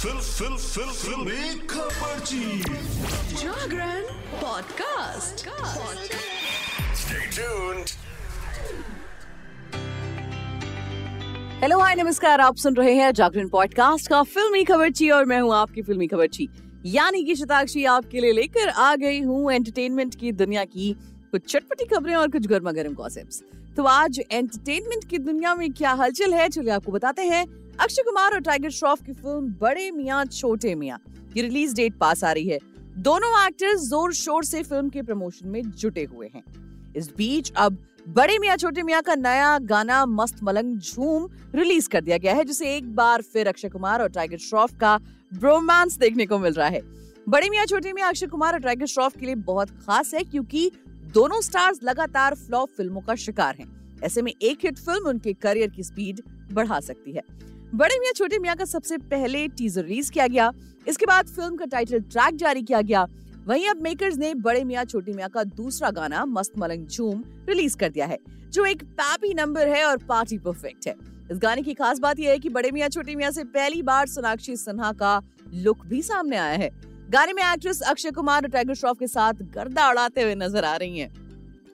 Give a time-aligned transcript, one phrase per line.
[0.00, 2.60] Fill फिल फिल फिल्मी खबरची
[3.36, 4.02] Jagran
[4.42, 5.44] podcast
[7.00, 7.92] Stay tuned.
[11.62, 15.54] Hello hi नमस्कार आप सुन रहे हैं जागरण पॉडकास्ट का फिल्मी खबरची और मैं हूँ
[15.54, 16.48] आपकी फिल्मी खबरची
[16.86, 20.94] यानी कि शताक्षी आपके लिए लेकर आ गई हूँ एंटरटेनमेंट की दुनिया की
[21.32, 23.42] कुछ चटपटी खबरें और कुछ गर्मा गर्म गॉसिप्स
[23.76, 27.44] तो आज एंटरटेनमेंट की दुनिया में क्या हलचल है, चलिए आपको बताते हैं।
[27.80, 30.98] अक्षय कुमार और टाइगर श्रॉफ की फ़िल्म बड़े मियाँ, छोटे मियाँ।
[31.34, 32.58] की रिलीज़ डेट पास आ रही है।
[32.98, 36.42] दोनों एक्टर्स ज़ोर शोर से फ़िल्म के प्रमोशन में जुटे हुए हैं।
[36.96, 42.00] इस बीच अब बड़े मियाँ, छोटे मियाँ का नया गाना मस्त मलंग झूम रिलीज़ कर
[42.00, 44.98] दिया गया है, जिसे एक बार फिर अक्षय कुमार और टाइगर श्रॉफ का
[45.32, 46.80] ब्रोमांस देखने को मिल रहा है।
[47.26, 50.70] बड़े मियाँ, छोटे मियाँ अक्षय कुमार और टाइगर श्रॉफ के लिए बहुत खास है, क्योंकि
[51.14, 53.66] दोनों स्टार्स लगातार फ्लॉप फ़िल्मों का शिकार हैं।
[54.04, 56.20] ऐसे में एक हिट फ़िल्म उनके करियर की स्पीड
[56.52, 57.22] बढ़ा सकती है।
[57.74, 60.50] बड़े मियाँ, छोटे मियाँ का सबसे पहले टीजर रिलीज़ किया गया।
[60.88, 63.06] इसके बाद फ़िल्म का टाइटल ट्रैक जारी किया गया।
[63.46, 67.76] वहीं अब मेकर्स ने बड़े मियाँ, छोटे मियाँ का दूसरा गाना, मस्त मलंग झूम, रिलीज़
[67.76, 68.18] कर दिया है,
[68.50, 70.94] जो एक पैपी नंबर है और पार्टी परफेक्ट है।
[71.32, 74.06] इस गाने की खास बात यह है कि बड़े मियाँ, छोटे मियाँ से पहली बार
[74.06, 75.20] सोनाक्षी सिन्हा का
[75.54, 76.70] लुक भी सामने आया है।
[77.10, 80.74] गाने में एक्ट्रेस अक्षय कुमार और टाइगर श्रॉफ के साथ गर्दा उड़ाते हुए नज़र आ
[80.76, 81.10] रही हैं।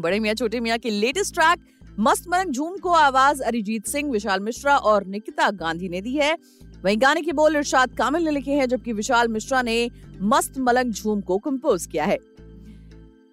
[0.00, 1.60] बड़े मियाँ, छोटे मियाँ के लेटेस्ट ट्रैक
[2.00, 6.36] मस्त मलंग झूम को आवाज़ अरिजीत सिंह, विशाल मिश्रा और निकिता गांधी ने दी है।
[6.84, 9.88] वहीं गाने के बोल इरशाद कामिल ने लिखे हैं, जबकि विशाल मिश्रा ने
[10.22, 12.18] मस्त मलंग झूम को कंपोज किया है।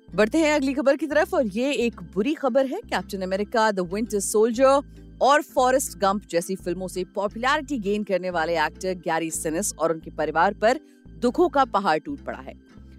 [0.10, 3.88] बढ़ते हैं अगली खबर की तरफ़ और ये एक बुरी खबर है। Captain America the
[3.94, 9.74] Winter Soldier और फॉरेस्ट गंप जैसी फ़िल्मों से पॉपुलैरिटी गेन करने वाले एक्टर गैरी सिनिस
[9.74, 10.80] और उनके परिवार पर
[11.22, 12.54] दुखों का पहाड़ टूट पड़ा है।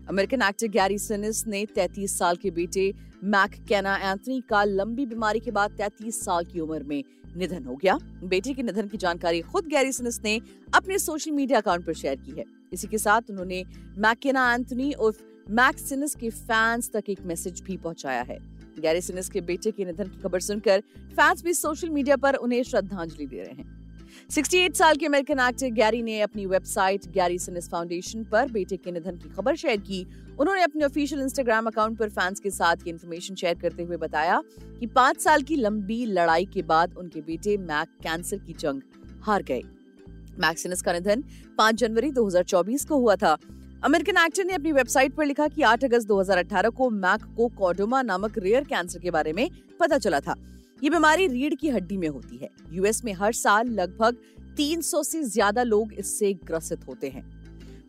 [0.08, 2.92] अमेरिकन एक्टर गैरी सिनिस ने 33 साल के बेटे
[3.24, 7.02] मैक कैना एंथनी का लंबी बीमारी के बाद 33 साल की उम्र में
[7.36, 10.40] निधन हो गया। बेटे के निधन की जानकारी खुद गैरी सिनिस ने
[10.74, 13.64] अपने सोशल मीडिया अकाउंट पर शेयर की है। इसी के साथ उन्होंने
[13.98, 15.14] मैकेना एंथनी और
[15.50, 18.38] मैक सिनिस के फैंस तक एक मैसेज भी पहुँचाया है।
[18.80, 20.80] गैरी सिनिस के बेटे के निधन की खबर सुनकर
[21.16, 23.79] फैंस भी सोशल मीडिया पर उन्हें श्रद्धांजलि दे रहे हैं।
[24.28, 28.92] 68 साल के अमेरिकन एक्टर गैरी ने अपनी वेबसाइट गैरी सिनिस फाउंडेशन पर बेटे के
[28.92, 30.06] निधन की खबर शेयर की।
[30.40, 34.42] उन्होंने अपने ऑफिशियल इंस्टाग्राम अकाउंट पर फैंस के साथ ये इन्फॉर्मेशन शेयर करते हुए बताया
[34.80, 38.80] कि पाँच साल की लंबी लड़ाई के बाद उनके बेटे मैक कैंसर की जंग
[39.22, 39.62] हार गए।
[40.38, 41.24] मैक सिनिस का निधन
[41.58, 43.36] 5 जनवरी 2024 को हुआ था।
[43.84, 48.02] अमेरिकन एक्टर ने अपनी वेबसाइट पर लिखा कि 8 अगस्त 2018 को मैक को कॉडोमा
[48.02, 50.34] नामक रेयर कैंसर के बारे में पता चला था।
[50.82, 54.16] ये बीमारी रीढ़ की हड्डी में होती है। यूएस में हर साल लगभग
[54.56, 57.24] 300 से ज़्यादा लोग इससे ग्रसित होते हैं।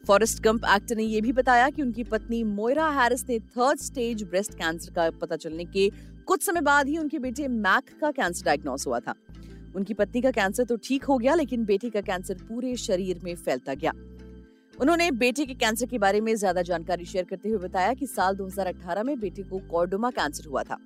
[0.07, 4.24] फॉरेस्ट गंप एक्टर ने यह भी बताया कि उनकी पत्नी मोयरा हैरिस ने थर्ड स्टेज
[4.24, 5.90] ब्रेस्ट कैंसर का पता चलने के
[6.28, 9.16] कुछ समय बाद ही उनके बेटे मैक का कैंसर डायग्नोस हुआ था।
[9.75, 13.35] उनकी पत्नी का कैंसर तो ठीक हो गया, लेकिन बेटे का कैंसर पूरे शरीर में
[13.35, 13.94] फैलता गया।
[14.73, 18.35] उन्होंने बेटे के कैंसर के बारे में ज़्यादा जानकारी शेयर करते हुए बताया कि साल
[18.35, 20.78] 2018 में बेटे को कॉर्डोमा कैंसर हुआ था।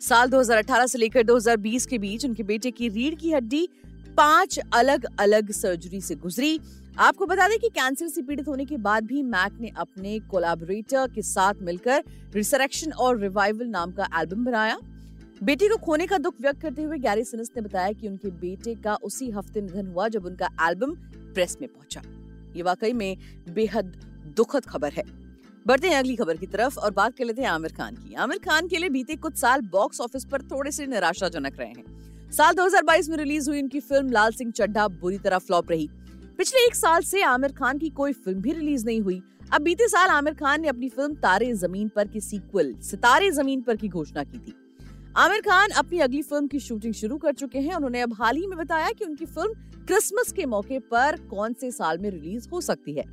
[0.00, 3.68] साल 2018 से लेकर 2020 के बीच उनके बेटे की रीढ़ की हड्डी
[4.16, 6.60] पाँच अलग अलग सर्जरी से गुजरी।
[6.98, 11.10] आपको बता दें कि कैंसर से पीड़ित होने के बाद भी मैक ने अपने कोलैबोरेटर
[11.14, 12.04] के साथ मिलकर
[12.34, 14.78] रिसरेक्शन और रिवाइवल नाम का एल्बम बनाया।
[15.42, 18.74] बेटे को खोने का दुख व्यक्त करते हुए गैरी सिनस ने बताया कि उनके बेटे
[18.74, 20.94] का उसी हफ़्ते निधन हुआ जब उनका एल्बम
[21.34, 22.02] प्रेस में पहुँचा।
[22.56, 23.16] ये वाकई में
[23.48, 23.94] बेहद
[24.36, 25.04] दुखद खबर है।
[25.66, 28.38] बढ़ते हैं अगली खबर की तरफ़ और बात कर लेते हैं आमिर खान की। आमिर
[28.38, 32.54] खान के लिए बीते कुछ साल बॉक्स ऑफ़िस पर थोड़े से निराशाजनक रहे हैं। साल
[32.54, 35.88] 2022 में रिलीज़ हुई उनकी फ़िल्म लाल सिंह चड्ढा बुरी तरह फ्लॉप रही।
[36.38, 39.88] पिछले एक साल से आमिर खान की कोई फ़िल्म भी रिलीज़ नहीं हुई। अब बीते
[39.88, 43.88] साल आमिर खान ने अपनी फ़िल्म तारे ज़मीन पर की सीक्वल, सितारे ज़मीन पर की
[43.88, 44.54] घोषणा की थी।
[45.16, 48.46] आमिर खान अपनी अगली फ़िल्म की शूटिंग शुरू कर चुके हैं। उन्होंने अब हाल ही
[48.46, 52.60] में बताया कि उनकी फ़िल्म क्रिसमस के मौके पर कौन से साल में रिलीज़ हो
[52.60, 53.04] सकती है।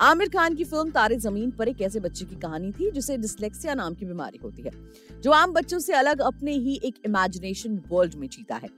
[0.00, 3.74] आमिर खान की फ़िल्म तारे ज़मीन पर एक ऐसे बच्चे की कहानी थी जिसे डिसलेक्सिया
[3.74, 4.70] नाम की बीमारी होती है,
[5.22, 8.68] जो आम बच्चों से अलग अपने ही एक इमेजिनेशन वर्ल्ड में जीता है।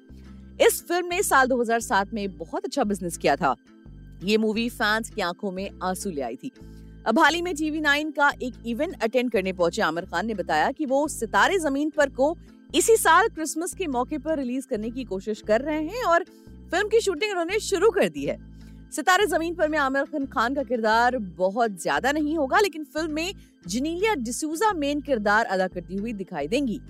[0.61, 3.55] इस फ़िल्म ने साल 2007 में बहुत अच्छा बिज़नेस किया था।
[4.25, 6.51] ये मूवी फैंस की आँखों में आँसू ले आई थी।
[7.07, 10.35] अब हाल ही में टीवी नाइन का एक इवेंट अटेंड करने पहुँचे आमिर खान ने
[10.35, 12.37] बताया कि वो सितारे ज़मीन पर को
[12.75, 16.25] इसी साल क्रिसमस के मौके पर रिलीज़ करने की कोशिश कर रहे हैं और
[16.71, 18.50] फ़िल्म की शूटिंग उन्होंने शुरू कर दी है।
[18.93, 23.13] सितारे ज़मीन पर में आमिर खान खान का किरदार बहुत ज़्यादा नहीं होगा, लेकिन फ़िल्म
[23.13, 23.33] में
[23.67, 26.81] जिनीलिया डिसूजा मेन किरदार अदा करती हुई दिखाई देंगी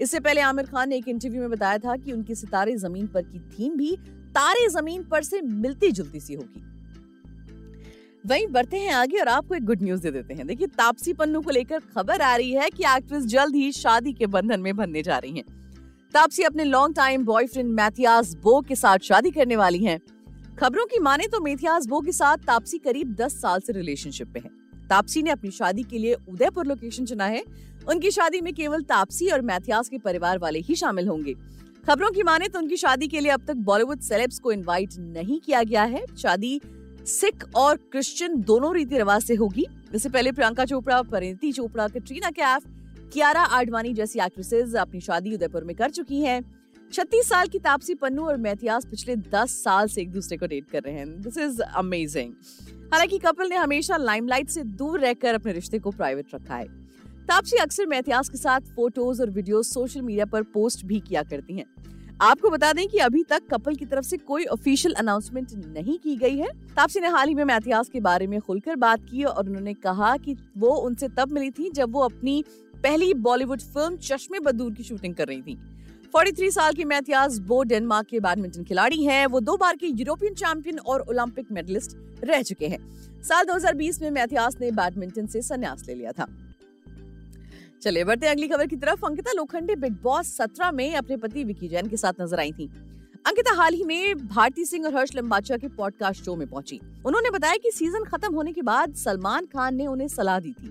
[0.00, 3.22] इससे पहले आमिर खान ने एक इंटरव्यू में बताया था कि उनकी सितारे ज़मीन पर
[3.22, 3.96] की थीम भी
[4.34, 6.62] तारे ज़मीन पर से मिलती जुलती सी होगी
[8.24, 11.40] वहीं बढ़ते हैं आगे और आपको एक गुड न्यूज़ दे देते हैं देखिए, तापसी पन्नू
[11.40, 15.02] को लेकर खबर आ रही है कि एक्ट्रेस जल्द ही शादी के बंधन में बनने
[15.02, 15.44] जा रही हैं।
[16.14, 19.98] तापसी अपने लॉन्ग टाइम बॉयफ्रेंड मैथियास बो के साथ शादी करने वाली हैं।
[20.58, 24.40] खबरों की माने तो मेथियास बो के साथ तापसी करीब 10 साल से रिलेशनशिप में
[24.40, 24.50] है।
[24.88, 27.42] तापसी ने अपनी शादी के लिए उदयपुर लोकेशन चुना है।
[27.88, 31.34] उनकी शादी में केवल तापसी और मैथियास के परिवार वाले ही शामिल होंगे।
[31.86, 35.40] खबरों की माने तो उनकी शादी के लिए अब तक बॉलीवुड सेलेब्स को इनवाइट नहीं
[35.40, 36.60] किया गया है। शादी
[37.06, 42.30] सिख और क्रिश्चियन दोनों रीति रिवाज से होगी। इससे पहले प्रियंका चोपड़ा, परिणीति चोपड़ा, कटरीना
[42.30, 42.62] कैफ,
[43.12, 46.42] कियारा आडवाणी जैसी एक्ट्रेसेस अपनी शादी उदयपुर में कर चुकी हैं।
[46.92, 50.70] छत्तीस साल की तापसी पन्नू और मैथियास पिछले दस साल से एक दूसरे को डेट
[50.70, 52.32] कर रहे हैं। दिस इज़ अमेजिंग
[52.92, 56.66] हालाँकि कपल ने हमेशा लाइमलाइट से दूर रहकर अपने रिश्ते को प्राइवेट रखा है।
[57.28, 61.58] तापसी अक्सर मैथियास के साथ फ़ोटोज़ और वीडियो सोशल मीडिया पर पोस्ट भी किया करती
[61.58, 61.64] हैं।
[62.22, 66.16] आपको बता दें कि अभी तक कपल की तरफ़ से कोई ऑफिशियल अनाउंसमेंट नहीं की
[66.16, 69.48] गई है। तापसी ने हाल ही में मैथियास के बारे में खुलकर बात की और
[69.48, 72.44] उन्होंने कहा कि वो उनसे तब मिली थी जब वो अपनी
[72.74, 75.58] पहली बॉलीवुड फ़िल्म चश्मे बदूर की शूटिंग कर रही थी।
[76.14, 80.34] 43 साल की मैथियास बो डेनमार्क के बैडमिंटन खिलाड़ी हैं। वो दो बार के यूरोपियन
[80.34, 82.78] चैंपियन और ओलंपिक मेडलिस्ट रह चुके हैं।
[83.22, 86.26] साल 2020 में मैथियास ने बैडमिंटन से संन्यास ले लिया था।
[87.82, 91.68] चलिए, बढ़ते अगली खबर की तरफ़। अंकिता लोखंडे बिग बॉस 17 में अपने पति विकी
[91.68, 92.66] जैन के साथ नज़र आई थी।
[93.26, 97.30] अंकिता हाल ही में भारती सिंह और हर्ष लंबाचा के पॉडकास्ट शो में पहुँची। उन्होंने
[97.30, 100.68] बताया कि सीज़न खत्म होने के बाद सलमान खान ने उन्हें सलाह दी थी।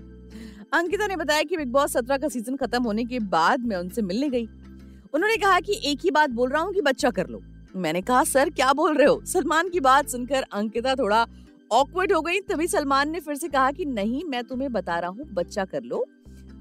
[0.72, 4.02] अंकिता ने बताया कि बिग बॉस 17 का सीज़न खत्म होने के बाद मैं उनसे
[4.02, 4.48] मिलने गई।
[5.14, 7.42] उन्होंने कहा कि एक ही बात बोल रहा हूँ कि बच्चा कर लो।
[7.76, 9.22] मैंने कहा, सर, क्या बोल रहे हो?
[9.26, 11.26] सलमान की बात सुनकर अंकिता थोड़ा
[11.72, 15.10] ऑकवर्ड हो गई। तभी सलमान ने फिर से कहा कि, नहीं, मैं तुम्हें बता रहा
[15.10, 16.06] हूँ, बच्चा कर लो।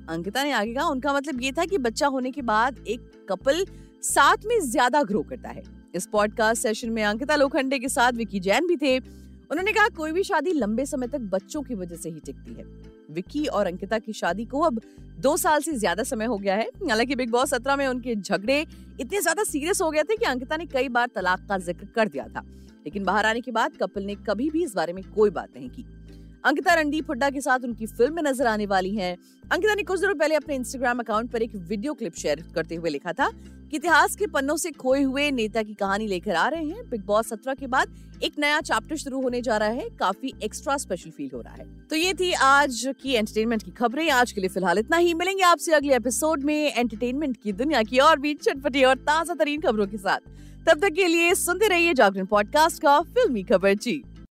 [0.09, 3.65] अंकिता ने आगे कहा, उनका मतलब ये था कि बच्चा होने के बाद एक कपल
[4.01, 5.63] साथ में ज़्यादा ग्रो करता है।
[5.95, 10.11] इस पॉडकास्ट सेशन में अंकिता लोखंडे के साथ विकी जैन भी थे। उन्होंने कहा, कोई
[10.11, 12.63] भी शादी लंबे समय तक बच्चों की वजह से ही टिकती है।
[13.09, 14.81] विक्की और अंकिता की शादी को अब
[15.19, 18.59] दो साल से ज़्यादा समय हो गया है। हालाँकि बिग बॉस सत्रह में उनके झगड़े
[18.99, 22.07] इतने ज़्यादा सीरियस हो गए थे कि अंकिता ने कई बार तलाक का ज़िक्र कर
[22.07, 22.43] दिया था।
[22.85, 25.69] लेकिन बाहर आने के बाद कपिल ने कभी भी इस बारे में कोई बात नहीं
[25.69, 25.85] की।
[26.45, 29.99] अंकिता रणदीप हुड्डा के साथ उनकी फ़िल्म में नज़र आने वाली हैं। अंकिता ने कुछ
[29.99, 33.29] दिनों पहले अपने इंस्टाग्राम अकाउंट पर एक वीडियो क्लिप शेयर करते हुए लिखा था
[33.73, 37.27] इतिहास के पन्नों से खोए हुए नेता की कहानी लेकर आ रहे हैं। बिग बॉस
[37.29, 37.93] सत्रह के बाद
[38.23, 41.65] एक नया चैप्टर शुरू होने जा रहा है। काफ़ी एक्स्ट्रा स्पेशल फील हो रहा है।
[41.87, 45.43] तो ये थी आज की एंटरटेनमेंट की खबरें। आज के लिए फ़िलहाल इतना ही। मिलेंगे
[45.43, 49.87] आपसे अगले एपिसोड में एंटरटेनमेंट की दुनिया की और भी चटपटी और ताज़ा तरीन खबरों
[49.87, 50.19] के साथ।
[50.67, 54.01] तब तक के लिए सुनते रहिए जागरण पॉडकास्ट का फिल्मी खबर जी।